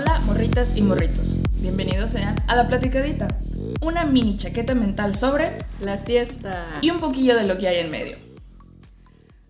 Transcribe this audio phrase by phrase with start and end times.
[0.00, 1.34] Hola, morritas y morritos.
[1.60, 3.26] Bienvenidos sean a La Platicadita,
[3.80, 6.78] una mini chaqueta mental sobre La siesta.
[6.82, 8.16] y un poquillo de lo que hay en medio.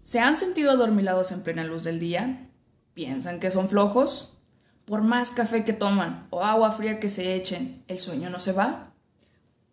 [0.02, 2.48] ¿Se han sentido adormilados en plena luz del día?
[2.94, 4.38] ¿Piensan que son flojos?
[4.86, 8.52] Por más café que toman o agua fría que se echen, ¿el sueño no se
[8.52, 8.94] va?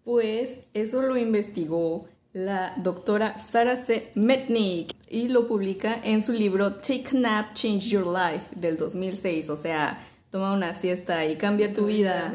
[0.03, 4.11] Pues eso lo investigó la doctora Sarah C.
[4.15, 9.49] Metnick y lo publica en su libro Take a Nap, Change Your Life del 2006.
[9.49, 12.33] O sea, toma una siesta y cambia tu vida.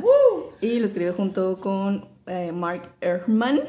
[0.62, 3.60] Y lo escribe junto con eh, Mark Ehrman.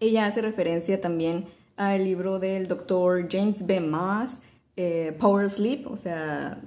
[0.00, 1.44] Ella hace referencia también
[1.76, 3.78] al libro del doctor James B.
[3.78, 4.40] Maas,
[4.76, 6.58] eh, Power Sleep, o sea,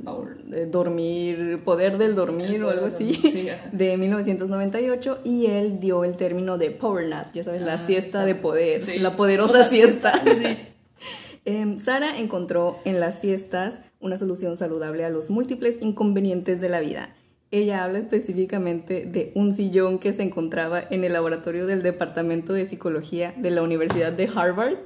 [0.54, 6.06] eh, dormir, poder del dormir El o algo así, sí, de 1998, y él dio
[6.06, 8.26] el término de Power Nap, ya sabes, la Ah, siesta está.
[8.26, 8.98] de poder, Sí.
[9.00, 10.14] la poderosa siesta.
[10.24, 10.58] Sí.
[11.52, 16.80] Em, Sara encontró en las siestas una solución saludable a los múltiples inconvenientes de la
[16.80, 17.16] vida.
[17.50, 22.68] Ella habla específicamente de un sillón que se encontraba en el laboratorio del Departamento de
[22.68, 24.78] Psicología de la Universidad de Harvard,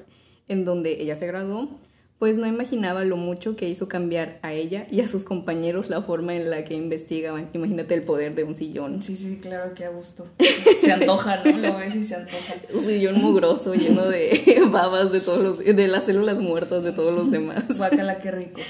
[0.48, 1.68] en donde ella se graduó,
[2.20, 6.02] pues no imaginaba lo mucho que hizo cambiar a ella y a sus compañeros la
[6.02, 7.50] forma en la que investigaban.
[7.54, 9.02] Imagínate el poder de un sillón.
[9.02, 10.28] Sí, sí, claro que a gusto.
[10.80, 11.58] Se antoja, ¿no?
[11.58, 12.56] Lo ves y se antoja.
[12.74, 17.16] Un sillón mugroso lleno de babas de todos los, de las células muertas de todos
[17.16, 17.66] los demás.
[17.78, 18.62] Guácala, qué rico.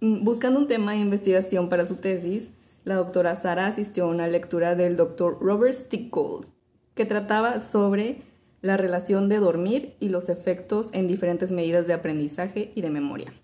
[0.00, 2.50] Mm, Buscando un tema de investigación para su tesis,
[2.84, 6.46] la doctora Sara asistió a una lectura del doctor Robert Stickgold,
[6.94, 8.18] que trataba sobre
[8.64, 13.34] la relación de dormir y los efectos en diferentes medidas de aprendizaje y de memoria.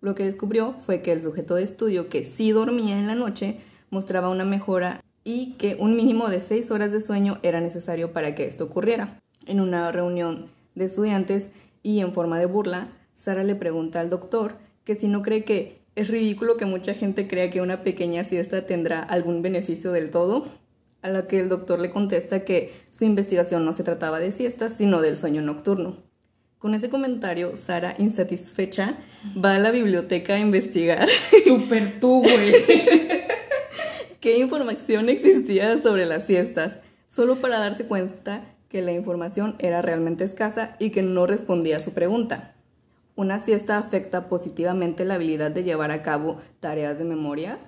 [0.00, 3.58] Lo que descubrió fue que el sujeto de estudio que sí dormía en la noche
[3.90, 8.34] mostraba una mejora y que un mínimo de seis horas de sueño era necesario para
[8.34, 9.20] que esto ocurriera.
[9.44, 11.48] En una reunión de estudiantes
[11.82, 15.82] y en forma de burla, Sara le pregunta al doctor que si no cree que
[15.96, 20.46] es ridículo que mucha gente crea que una pequeña siesta tendrá algún beneficio del todo,
[21.02, 24.74] a lo que el doctor le contesta que su investigación no se trataba de siestas,
[24.78, 25.96] sino del sueño nocturno.
[26.58, 28.98] Con ese comentario, Sara, insatisfecha,
[29.44, 31.08] va a la biblioteca a investigar
[31.44, 32.54] Súper tú, güey.
[34.20, 40.22] qué información existía sobre las siestas, solo para darse cuenta que la información era realmente
[40.22, 42.54] escasa y que no respondía a su pregunta.
[43.16, 47.58] ¿Una siesta afecta positivamente la habilidad de llevar a cabo tareas de memoria?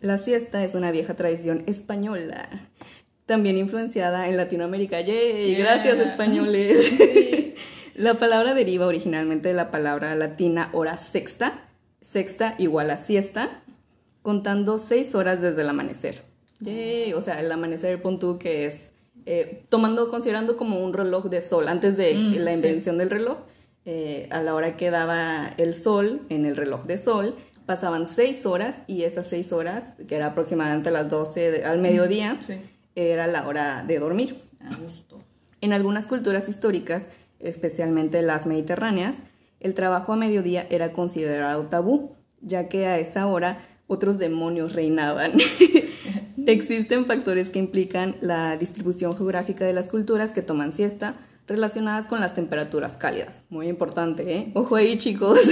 [0.00, 2.48] La siesta es una vieja tradición española,
[3.26, 5.00] también influenciada en Latinoamérica.
[5.00, 5.54] ¡Yay!
[5.56, 5.58] Yeah.
[5.58, 6.92] Gracias, españoles.
[7.94, 11.64] La palabra deriva originalmente de la palabra latina hora sexta,
[12.00, 13.60] sexta igual a siesta,
[14.22, 16.22] contando seis horas desde el amanecer.
[16.60, 17.12] ¡Yay!
[17.14, 18.92] O sea, el amanecer, pon tú que es,
[19.26, 22.56] eh, tomando, considerando como un reloj de sol, antes de Mm, la sí.
[22.58, 23.38] invención del reloj,
[23.84, 27.34] eh, a la hora que daba el sol en el reloj de sol,
[27.68, 31.78] pasaban seis horas y esas seis horas, que era aproximadamente a las 12 de- al
[31.78, 32.54] mediodía, Sí.
[32.94, 34.42] era la hora de dormir.
[34.60, 35.18] A gusto.
[35.60, 37.08] En algunas culturas históricas,
[37.40, 39.16] especialmente las mediterráneas,
[39.60, 45.32] el trabajo a mediodía era considerado tabú, ya que a esa hora otros demonios reinaban.
[46.46, 52.20] Existen factores que implican la distribución geográfica de las culturas que toman siesta relacionadas con
[52.20, 53.42] las temperaturas cálidas.
[53.50, 54.50] Muy importante, ¿eh?
[54.54, 55.38] Ojo ahí, chicos.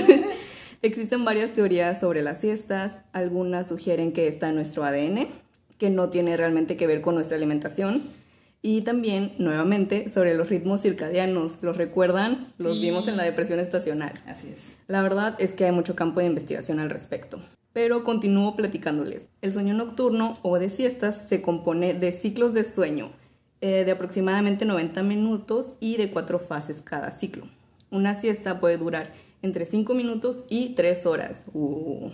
[0.87, 2.99] Existen varias teorías sobre las siestas.
[3.13, 5.27] Algunas sugieren que está en nuestro ADN,
[5.79, 8.03] que no tiene realmente que ver con nuestra alimentación.
[8.63, 11.59] Y también, nuevamente, sobre los ritmos circadianos.
[11.61, 12.47] ¿Los recuerdan?
[12.59, 12.83] Los Sí.
[12.85, 14.13] vimos en la depresión estacional.
[14.27, 14.77] Así es.
[14.87, 17.41] La verdad es que hay mucho campo de investigación al respecto.
[17.73, 19.27] Pero continúo platicándoles.
[19.43, 23.11] El sueño nocturno o de siestas se compone de ciclos de sueño
[23.61, 27.49] eh, de aproximadamente 90 minutos y de cuatro fases cada ciclo.
[27.91, 29.11] Una siesta puede durar
[29.43, 31.43] entre 5 minutos y 3 horas.
[31.53, 32.11] Uh.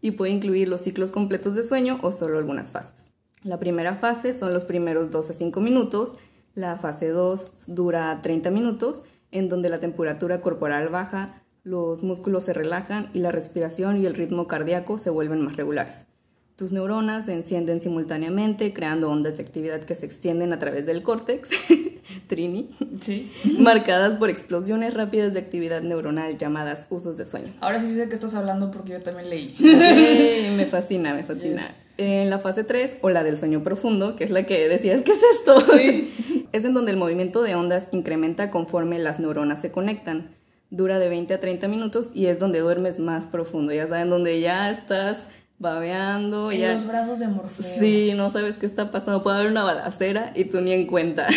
[0.00, 3.10] Y puede incluir los ciclos completos de sueño o solo algunas fases.
[3.42, 6.14] La primera fase son los primeros 2 a 5 minutos.
[6.54, 12.52] La fase 2 dura 30 minutos, en donde la temperatura corporal baja, los músculos se
[12.52, 16.06] relajan y la respiración y el ritmo cardíaco se vuelven más regulares.
[16.56, 21.02] Tus neuronas se encienden simultáneamente, creando ondas de actividad que se extienden a través del
[21.02, 21.50] córtex,
[22.26, 22.70] Trini,
[23.00, 23.30] Sí.
[23.58, 27.52] marcadas por explosiones rápidas de actividad neuronal llamadas usos de sueño.
[27.60, 29.54] Ahora sí sé de qué estás hablando porque yo también leí.
[30.56, 31.62] Me fascina, me fascina.
[31.62, 31.70] Yes.
[31.98, 35.12] En la fase 3, o la del sueño profundo, que es la que decías, ¿qué
[35.12, 35.56] es esto?
[36.52, 40.30] es en donde el movimiento de ondas incrementa conforme las neuronas se conectan.
[40.68, 43.72] Dura de 20 a 30 minutos y es donde duermes más profundo.
[43.72, 45.26] Ya saben, donde ya estás
[45.58, 46.50] babeando.
[46.50, 46.72] En ya...
[46.72, 47.80] los brazos de Morfeo.
[47.80, 49.22] Sí, no sabes qué está pasando.
[49.22, 51.28] Puede haber una balacera y tú ni en cuenta.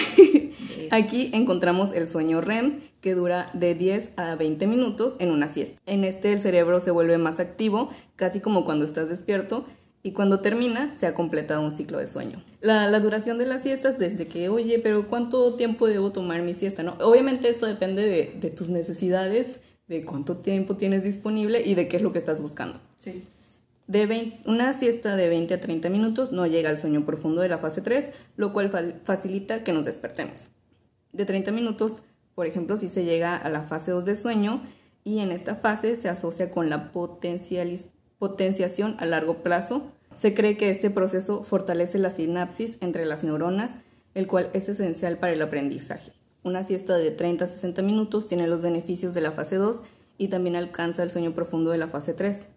[0.91, 5.79] Aquí encontramos el sueño REM, que dura de 10 a 20 minutos en una siesta.
[5.85, 9.65] En este el cerebro se vuelve más activo, casi como cuando estás despierto,
[10.01, 12.43] y cuando termina se ha completado un ciclo de sueño.
[12.61, 16.83] La, duración de las siestas desde que, oye, pero ¿cuánto tiempo debo tomar mi siesta?
[16.83, 16.95] ¿no?
[17.01, 22.03] Obviamente esto depende de, tus necesidades, de cuánto tiempo tienes disponible y de qué es
[22.03, 22.79] lo que estás buscando.
[22.99, 23.25] Sí.
[23.87, 27.57] De una siesta de 20 a 30 minutos no llega al sueño profundo de la
[27.57, 28.71] fase 3, lo cual
[29.03, 30.49] facilita que nos despertemos.
[31.11, 32.03] De 30 minutos,
[32.35, 34.61] por ejemplo, si se llega a la fase 2 de sueño
[35.03, 39.91] y en esta fase se asocia con la potenciación a largo plazo.
[40.15, 43.71] Se cree que este proceso fortalece la sinapsis entre las neuronas,
[44.13, 46.13] el cual es esencial para el aprendizaje.
[46.43, 49.81] Una siesta de 30 a 60 minutos tiene los beneficios de la fase 2
[50.17, 52.47] y también alcanza el sueño profundo de la fase 3,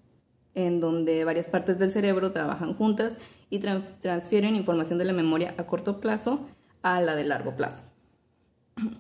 [0.55, 3.19] en donde varias partes del cerebro trabajan juntas
[3.51, 6.47] y transfieren información de la memoria a corto plazo
[6.83, 7.83] a la de largo plazo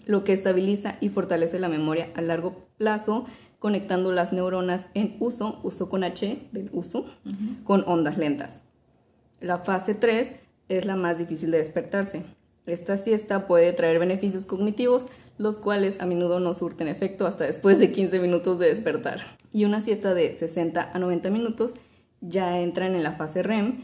[0.07, 3.27] lo que estabiliza y fortalece la memoria a largo plazo,
[3.59, 7.07] conectando las neuronas en uso, uso con H del uso,
[7.65, 8.61] con ondas lentas.
[9.41, 10.33] La fase 3
[10.69, 12.23] es la más difícil de despertarse.
[12.65, 17.81] Esta siesta puede traer beneficios cognitivos, los cuales a menudo no surten efecto hasta después
[17.81, 19.21] de 15 minutos de despertar.
[19.53, 21.75] Y una siesta de 60 a 90 minutos
[22.21, 23.81] ya entran en la fase REM.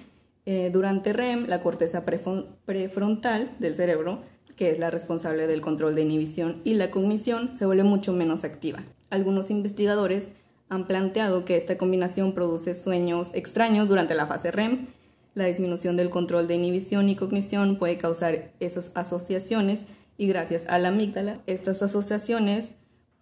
[0.46, 4.20] Eh, durante REM, la corteza prefrontal del cerebro
[4.58, 8.42] que es la responsable del control de inhibición y la cognición, se vuelve mucho menos
[8.42, 8.82] activa.
[9.08, 10.32] Algunos investigadores
[10.68, 14.88] han planteado que esta combinación produce sueños extraños durante la fase REM.
[15.34, 19.84] La disminución del control de inhibición y cognición puede causar esas asociaciones
[20.16, 22.72] y gracias a la amígdala, estas asociaciones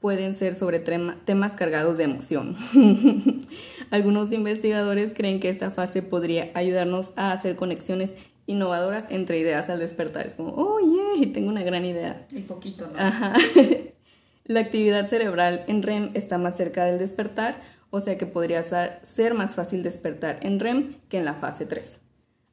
[0.00, 2.56] pueden ser sobre temas cargados de emoción.
[3.90, 8.14] Algunos investigadores creen que esta fase podría ayudarnos a hacer conexiones
[8.46, 10.26] innovadoras entre ideas al despertar.
[10.26, 12.26] Es como, oh, yeah, tengo una gran idea.
[12.34, 12.98] El poquito, ¿no?
[12.98, 13.34] Ajá.
[14.44, 17.56] La actividad cerebral en REM está más cerca del despertar,
[17.90, 21.98] o sea que podría ser más fácil despertar en REM que en la fase 3,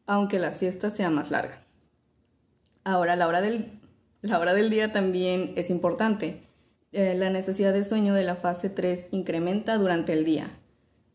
[0.08, 1.64] aunque la siesta sea más larga.
[2.84, 3.80] Ahora, la hora del,
[4.22, 6.42] la hora del día también es importante.
[6.94, 10.50] Eh, la necesidad de sueño de la fase 3 incrementa durante el día.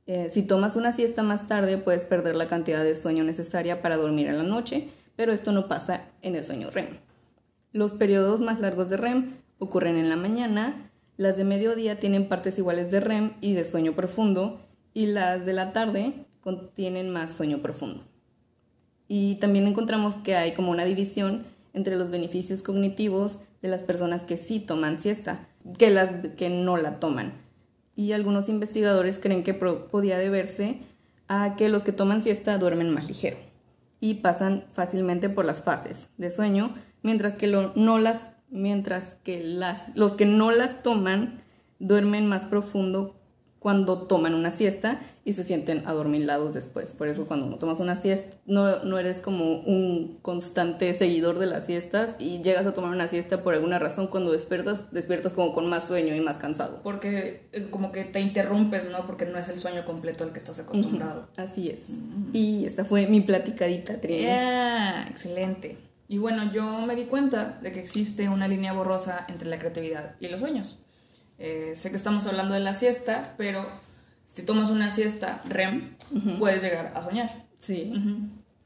[0.08, 3.98] Eh, si tomas una siesta más tarde, puedes perder la cantidad de sueño necesaria para
[3.98, 6.96] dormir en la noche, pero esto no pasa en el sueño REM.
[7.72, 12.56] Los periodos más largos de REM ocurren en la mañana, las de mediodía tienen partes
[12.56, 14.62] iguales de REM y de sueño profundo,
[14.94, 18.02] y las de la tarde contienen más sueño profundo.
[19.08, 21.44] Y también encontramos que hay como una división
[21.74, 26.78] entre los beneficios cognitivos de las personas que sí toman siesta, que las que no
[26.78, 27.46] la toman
[27.98, 30.78] y algunos investigadores creen que podía deberse
[31.26, 33.38] a que los que toman siesta duermen más ligero
[33.98, 39.82] y pasan fácilmente por las fases de sueño, mientras que, no las, mientras que las,
[39.96, 41.42] los que no las toman
[41.80, 43.17] duermen más profundo
[43.58, 46.92] cuando toman una siesta y se sienten adormilados después.
[46.92, 51.46] Por eso cuando no tomas una siesta, no, no eres como un constante seguidor de
[51.46, 55.52] las siestas y llegas a tomar una siesta por alguna razón, cuando despiertas, despiertas como
[55.52, 56.80] con más sueño y más cansado.
[56.82, 59.06] Porque eh, como que te interrumpes, ¿no?
[59.06, 61.28] Porque no es el sueño completo al que estás acostumbrado.
[61.36, 61.80] Así es.
[62.32, 64.26] Y esta fue mi platicadita, Trini.
[65.08, 65.76] excelente.
[66.08, 70.14] Y bueno, yo me di cuenta de que existe una línea borrosa entre la creatividad
[70.20, 70.80] y los sueños.
[71.38, 73.66] Eh, sé que estamos hablando de la siesta, pero
[74.26, 75.96] si tomas una siesta REM,
[76.38, 77.30] puedes llegar a soñar.
[77.56, 77.92] Sí.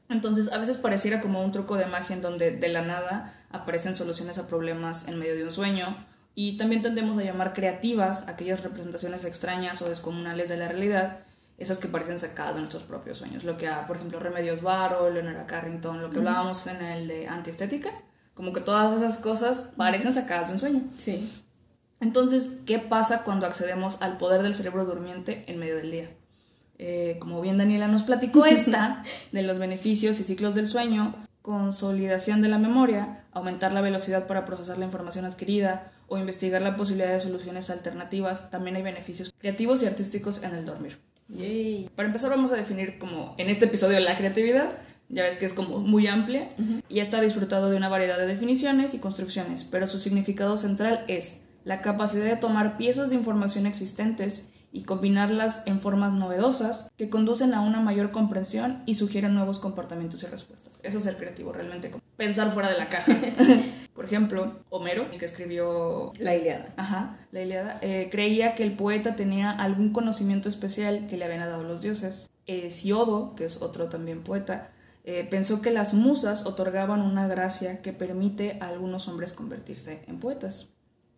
[0.09, 3.95] Entonces, a veces pareciera como un truco de magia en donde de la nada aparecen
[3.95, 6.05] soluciones a problemas en medio de un sueño.
[6.35, 11.19] Y también tendemos a llamar creativas aquellas representaciones extrañas o descomunales de la realidad,
[11.59, 13.43] esas que parecen sacadas de nuestros propios sueños.
[13.43, 17.91] Lo que, por ejemplo, Remedios Varo, Leonora Carrington, lo que hablábamos en el de antiestética,
[18.33, 20.81] como que todas esas cosas parecen sacadas de un sueño.
[20.97, 21.42] Sí.
[22.03, 26.09] Entonces, ¿qué pasa cuando accedemos al poder del cerebro durmiente en medio del día?
[26.77, 32.41] Eh, como bien Daniela nos platicó esta, de los beneficios y ciclos del sueño, consolidación
[32.41, 37.13] de la memoria, aumentar la velocidad para procesar la información adquirida o investigar la posibilidad
[37.13, 40.99] de soluciones alternativas, también hay beneficios creativos y artísticos en el dormir.
[41.29, 41.89] Yay.
[41.95, 45.53] Para empezar vamos a definir como en este episodio la creatividad, ya ves que es
[45.53, 46.49] como muy amplia
[46.89, 51.43] y está disfrutado de una variedad de definiciones y construcciones, pero su significado central es
[51.63, 57.53] la capacidad de tomar piezas de información existentes y combinarlas en formas novedosas que conducen
[57.53, 60.79] a una mayor comprensión y sugieren nuevos comportamientos y respuestas.
[60.81, 61.91] Eso es ser creativo, realmente.
[62.17, 63.13] Pensar fuera de la caja.
[63.93, 66.73] Por ejemplo, Homero, que escribió La Iliada.
[66.75, 71.41] Ajá, la Iliada, eh, creía que el poeta tenía algún conocimiento especial que le habían
[71.41, 72.31] dado los dioses.
[72.47, 72.69] Eh,
[73.37, 74.71] que es otro también poeta,
[75.05, 80.19] eh, pensó que las musas otorgaban una gracia que permite a algunos hombres convertirse en
[80.19, 80.67] poetas.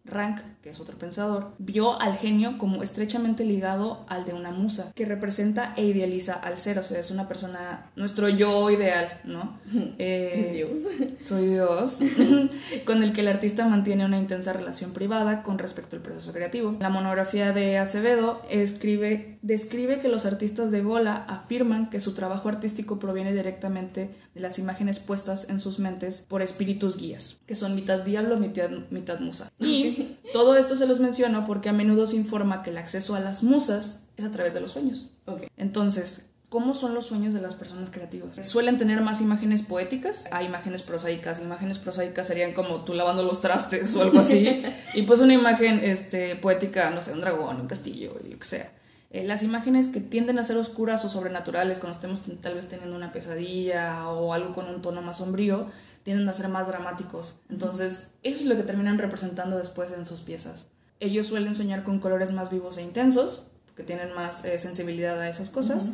[0.05, 4.91] Rank, que es otro pensador, vio al genio como estrechamente ligado al de una musa,
[4.93, 9.59] que representa e idealiza al ser, o sea, es una persona, nuestro yo ideal, ¿no?
[9.97, 10.81] Eh, Dios.
[11.19, 11.99] Soy Dios,
[12.85, 16.75] con el que el artista mantiene una intensa relación privada con respecto al proceso creativo.
[16.79, 22.49] La monografía de Acevedo escribe, describe que los artistas de Gola afirman que su trabajo
[22.49, 27.75] artístico proviene directamente de las imágenes puestas en sus mentes por espíritus guías, que son
[27.75, 29.51] mitad diablo, mitad, mitad musa.
[29.59, 29.94] Y
[30.35, 33.41] todo esto se los menciono porque a menudo se informa que el acceso a las
[33.41, 35.13] musas es a través de los sueños.
[35.55, 38.39] Entonces, ¿Cómo son los sueños de las personas creativas?
[38.47, 41.41] Suelen tener más imágenes poéticas, hay imágenes prosaicas.
[41.41, 44.61] Imágenes prosaicas serían como tú lavando los trastes o algo así.
[44.93, 48.71] y pues una imagen este, poética, no sé, un dragón, un castillo, lo que sea.
[49.09, 52.95] Eh, las imágenes que tienden a ser oscuras o sobrenaturales, cuando estemos tal vez teniendo
[52.95, 55.67] una pesadilla o algo con un tono más sombrío,
[56.05, 57.39] tienden a ser más dramáticos.
[57.49, 60.67] Entonces, eso es lo que terminan representando después en sus piezas.
[60.99, 65.27] Ellos suelen soñar con colores más vivos e intensos, porque tienen más eh, sensibilidad a
[65.27, 65.93] esas cosas,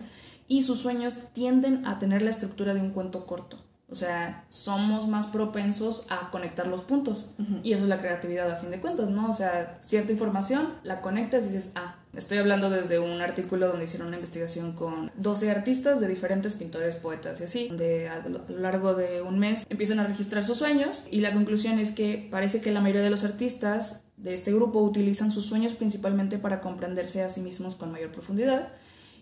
[0.50, 3.64] y sus sueños tienden a tener la estructura de un cuento corto.
[3.90, 7.32] O sea, somos más propensos a conectar los puntos.
[7.64, 9.30] Y eso es la creatividad a fin de cuentas, ¿no?
[9.30, 13.86] O sea, cierta información, la conectas y dices, ah, estoy hablando desde un artículo donde
[13.86, 18.42] hicieron una investigación con 12 artistas de diferentes pintores, poetas y así, donde a lo
[18.60, 22.62] largo de un mes empiezan a registrar sus sueños y la conclusión es que parece
[22.62, 27.24] que la mayoría de los artistas de este grupo utilizan sus sueños principalmente para comprenderse
[27.24, 28.70] a sí mismos con mayor profundidad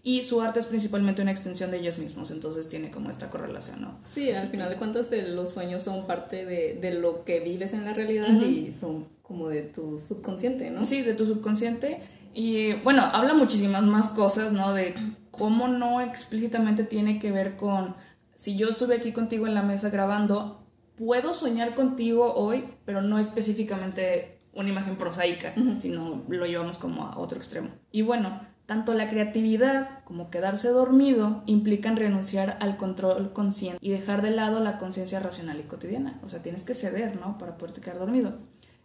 [0.01, 3.81] y su arte es principalmente una extensión de ellos mismos, entonces tiene como esta correlación,
[3.81, 3.99] ¿no?
[4.13, 7.83] Sí, al final de cuentas los sueños son parte de, de, lo que vives en
[7.83, 10.85] la realidad y son como de tu subconsciente, ¿no?
[10.85, 11.99] Sí, de tu subconsciente.
[12.33, 14.73] Y bueno, habla muchísimas más cosas, ¿no?
[14.73, 14.95] De
[15.31, 17.95] cómo no explícitamente tiene que ver con,
[18.35, 23.19] si yo estuve aquí contigo en la mesa grabando, puedo soñar contigo hoy, pero no
[23.19, 27.69] específicamente una imagen prosaica, sino lo llevamos como a otro extremo.
[27.91, 34.21] Y bueno, tanto la creatividad como quedarse dormido implican renunciar al control consciente y dejar
[34.21, 36.19] de lado la conciencia racional y cotidiana.
[36.23, 37.37] O sea, tienes que ceder, ¿no?
[37.37, 38.33] Para poderte quedar dormido.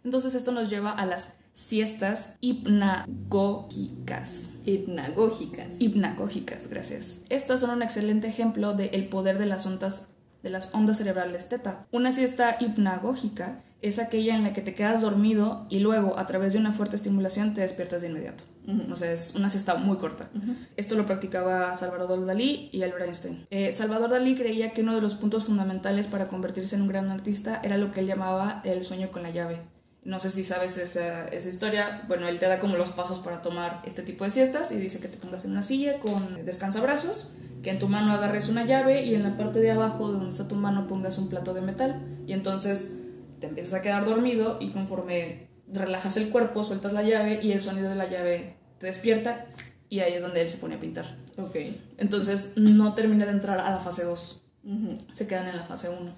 [0.03, 4.51] Entonces esto nos lleva a las siestas hipnagógicas.
[4.65, 5.67] Hipnagógicas.
[5.79, 7.21] Hipnagógicas, gracias.
[7.29, 10.09] Estas son un excelente ejemplo del poder de las ondas
[10.43, 11.87] de las ondas cerebrales teta.
[11.91, 16.53] Una siesta hipnagógica es aquella en la que te quedas dormido y luego a través
[16.53, 18.43] de una fuerte estimulación te despiertas de inmediato.
[18.91, 20.29] O sea, es una siesta muy corta.
[20.77, 23.47] Esto lo practicaba Salvador Dalí y Albert Einstein.
[23.49, 27.09] Eh, Salvador Dalí creía que uno de los puntos fundamentales para convertirse en un gran
[27.09, 29.61] artista era lo que él llamaba el sueño con la llave.
[30.05, 32.03] No sé si sabes esa, esa, historia.
[32.07, 34.99] Bueno, él te da como los pasos para tomar este tipo de siestas y dice
[34.99, 37.33] que te pongas en una silla con descansabrazos,
[37.63, 40.29] que en tu mano agarres una llave y en la parte de abajo de donde
[40.29, 42.01] está tu mano pongas un plato de metal.
[42.27, 42.99] Y entonces
[43.39, 47.61] te empiezas a quedar dormido y conforme relajas el cuerpo, sueltas la llave y el
[47.61, 49.47] sonido de la llave te despierta
[49.89, 51.17] y ahí es donde él se pone a pintar.
[51.37, 51.55] Ok.
[51.97, 54.44] Entonces no termina de entrar a la fase 2.
[55.13, 56.11] Se quedan en la fase 1.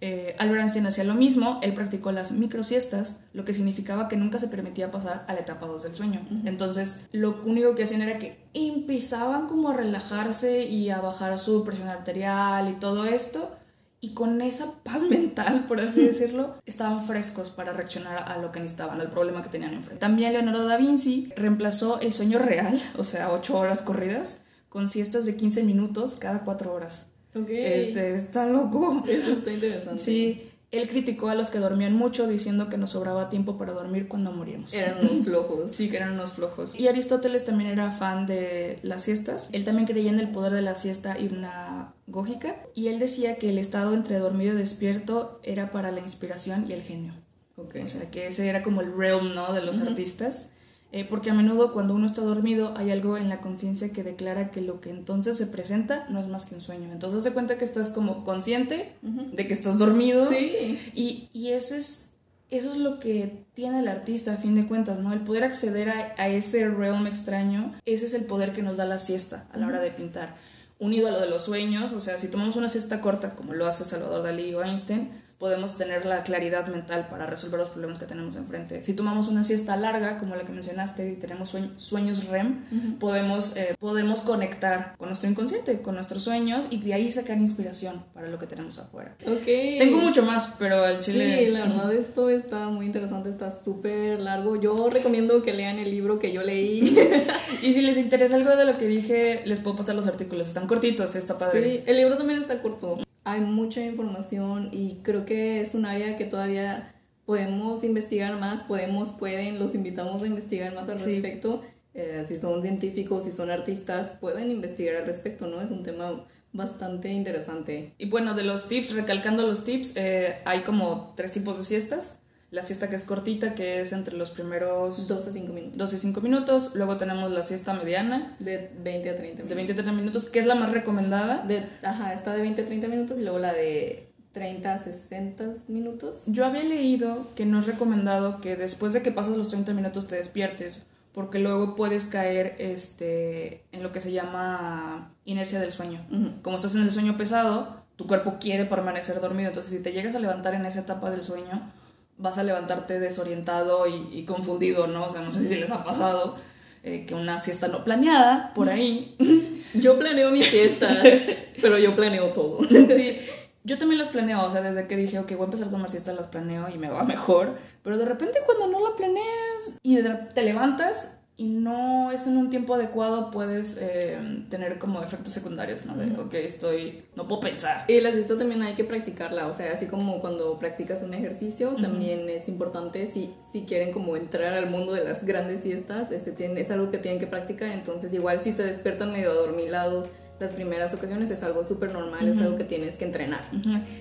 [0.00, 4.38] Eh, Albert Einstein hacía lo mismo, él practicó las microsiestas, lo que significaba que nunca
[4.38, 6.26] se permitía pasar a la etapa 2 del sueño.
[6.44, 11.64] Entonces, lo único que hacían era que empezaban como a relajarse y a bajar su
[11.64, 13.52] presión arterial y todo esto,
[14.00, 18.60] y con esa paz mental, por así decirlo, estaban frescos para reaccionar a lo que
[18.60, 20.00] necesitaban, al problema que tenían enfrente.
[20.00, 25.24] También Leonardo da Vinci reemplazó el sueño real, o sea, 8 horas corridas, con siestas
[25.24, 27.06] de 15 minutos cada 4 horas.
[27.48, 29.04] Este, está loco.
[29.08, 30.02] Eso está interesante.
[30.02, 34.08] Sí, él criticó a los que dormían mucho diciendo que nos sobraba tiempo para dormir
[34.08, 34.74] cuando moríamos.
[34.74, 35.76] Eran unos flojos.
[35.76, 36.74] sí, que eran unos flojos.
[36.78, 39.48] Y Aristóteles también era fan de las siestas.
[39.52, 43.58] Él también creía en el poder de la siesta hipnagógica y él decía que el
[43.58, 47.12] estado entre dormido y despierto era para la inspiración y el genio.
[47.56, 47.82] Okay.
[47.82, 49.52] O sea, que ese era como el realm, ¿no?
[49.52, 50.50] De los artistas.
[50.96, 54.50] Eh, porque a menudo cuando uno está dormido hay algo en la conciencia que declara
[54.50, 56.90] que lo que entonces se presenta no es más que un sueño.
[56.90, 60.26] Entonces se cuenta que estás como consciente de que estás dormido.
[60.26, 60.78] Sí.
[60.94, 62.12] Y, y ese es,
[62.48, 65.12] eso es lo que tiene el artista a fin de cuentas, ¿no?
[65.12, 68.86] El poder acceder a, a ese realm extraño, ese es el poder que nos da
[68.86, 70.34] la siesta a la hora de pintar.
[70.78, 73.66] Unido a lo de los sueños, o sea, si tomamos una siesta corta como lo
[73.66, 78.06] hace Salvador Dalí o Einstein, podemos tener la claridad mental para resolver los problemas que
[78.06, 78.82] tenemos enfrente.
[78.82, 83.74] Si tomamos una siesta larga, como la que mencionaste, y tenemos sueños REM, podemos, eh,
[83.78, 88.38] podemos conectar con nuestro inconsciente, con nuestros sueños, y de ahí sacar inspiración para lo
[88.38, 89.14] que tenemos afuera.
[89.26, 89.78] Okay.
[89.78, 91.46] Tengo mucho más, pero el chile...
[91.46, 94.56] Sí, la verdad esto está muy interesante, está súper largo.
[94.56, 96.96] Yo recomiendo que lean el libro que yo leí.
[97.62, 100.66] y si les interesa algo de lo que dije, les puedo pasar los artículos, están
[100.66, 101.62] cortitos, está padre.
[101.62, 106.16] Sí, el libro también está corto hay mucha información y creo que es un área
[106.16, 111.62] que todavía podemos investigar más, podemos, pueden, los invitamos a investigar más al respecto.
[111.92, 115.60] Eh, si son científicos, si son artistas, pueden investigar al respecto, ¿no?
[115.60, 117.94] Es un tema bastante interesante.
[117.98, 122.20] Y bueno, de los tips, recalcando los tips, eh, hay como tres tipos de siestas.
[122.50, 125.78] La siesta que es cortita, que es entre los primeros 12 a 5 minutos.
[125.78, 126.70] 12 y 5 minutos.
[126.74, 128.36] Luego tenemos la siesta mediana.
[128.38, 129.48] De 20 a 30 minutos.
[129.48, 131.44] De 20 a 30 minutos, que es la más recomendada.
[131.44, 135.44] De, ajá, está de 20 a 30 minutos y luego la de 30 a 60
[135.68, 136.24] minutos.
[136.26, 140.06] Yo había leído que no es recomendado que después de que pasas los 30 minutos
[140.06, 146.06] te despiertes, porque luego puedes caer este, en lo que se llama inercia del sueño.
[146.42, 150.14] Como estás en el sueño pesado, tu cuerpo quiere permanecer dormido, entonces si te llegas
[150.14, 151.72] a levantar en esa etapa del sueño,
[152.18, 155.06] vas a levantarte desorientado y, confundido, ¿no?
[155.06, 156.36] O sea, no sé si les ha pasado
[156.82, 159.16] eh, que una siesta no planeada por ahí.
[159.74, 160.98] yo planeo mis siestas,
[161.60, 162.60] pero yo planeo todo.
[162.64, 163.18] sí,
[163.64, 165.90] yo también las planeo, o sea, desde que dije, ok, voy a empezar a tomar
[165.90, 167.56] siestas, las planeo y me va mejor.
[167.82, 169.98] Pero de repente cuando no la planeas y
[170.34, 175.84] te levantas y no es en un tiempo adecuado, puedes eh, tener como efectos secundarios,
[175.84, 175.94] ¿no?
[175.94, 177.84] De, ok, estoy, no puedo pensar.
[177.88, 181.74] Y la siesta también hay que practicarla, o sea, así como cuando practicas un ejercicio,
[181.74, 186.32] también es importante si, si quieren como entrar al mundo de las grandes siestas, este,
[186.32, 190.06] tienen, es algo que tienen que practicar, entonces igual si se despiertan medio adormilados,
[190.38, 193.40] las primeras ocasiones es algo súper normal, es algo que tienes que entrenar.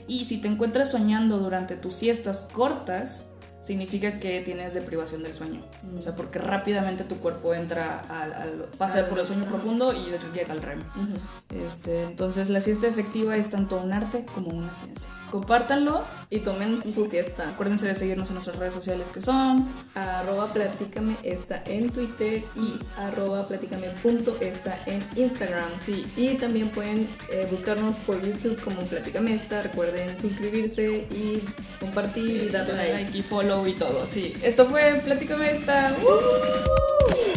[0.08, 3.30] Y si te encuentras soñando durante tus siestas cortas,
[3.66, 5.66] significa que tienes deprivación del sueño.
[5.98, 10.06] O sea, porque rápidamente tu cuerpo entra al, al pasa por el sueño profundo y
[10.34, 10.80] llega al REM.
[11.50, 15.10] este, entonces la siesta efectiva es tanto un arte como una ciencia.
[15.32, 17.50] Compártanlo y tomen su siesta.
[17.50, 22.74] Acuérdense de seguirnos en nuestras redes sociales que son arroba platícame está en Twitter y
[22.98, 25.70] arroba platícame punto está en Instagram.
[25.80, 26.06] Sí.
[26.16, 29.64] Y también pueden eh, buscarnos por YouTube como Platícame esta.
[29.64, 31.42] Recuerden suscribirse y
[31.80, 32.94] compartir y darle like.
[32.94, 34.36] like y follow y todo, sí.
[34.44, 35.96] Esto fue Platícame esta.
[36.04, 37.35] ¡Uh!